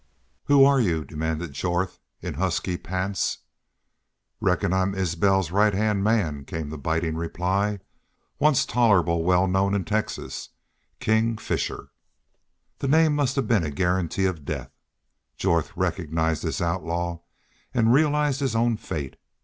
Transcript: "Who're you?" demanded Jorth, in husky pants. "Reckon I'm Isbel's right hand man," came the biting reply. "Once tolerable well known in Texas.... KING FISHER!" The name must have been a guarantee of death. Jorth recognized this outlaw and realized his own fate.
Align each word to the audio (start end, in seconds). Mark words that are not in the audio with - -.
"Who're 0.45 0.79
you?" 0.79 1.05
demanded 1.05 1.53
Jorth, 1.53 1.99
in 2.23 2.33
husky 2.33 2.75
pants. 2.75 3.37
"Reckon 4.39 4.73
I'm 4.73 4.95
Isbel's 4.95 5.51
right 5.51 5.75
hand 5.75 6.03
man," 6.03 6.43
came 6.43 6.69
the 6.71 6.79
biting 6.79 7.15
reply. 7.15 7.81
"Once 8.39 8.65
tolerable 8.65 9.23
well 9.23 9.45
known 9.45 9.75
in 9.75 9.85
Texas.... 9.85 10.49
KING 10.99 11.37
FISHER!" 11.37 11.91
The 12.79 12.87
name 12.87 13.13
must 13.13 13.35
have 13.35 13.47
been 13.47 13.63
a 13.63 13.69
guarantee 13.69 14.25
of 14.25 14.43
death. 14.43 14.71
Jorth 15.37 15.69
recognized 15.77 16.41
this 16.41 16.61
outlaw 16.61 17.19
and 17.71 17.93
realized 17.93 18.39
his 18.39 18.55
own 18.55 18.77
fate. 18.77 19.17